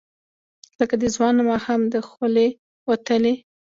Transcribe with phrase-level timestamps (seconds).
[0.79, 2.47] لکه د ځوان ماښام، د خولې
[2.87, 3.33] وتلې،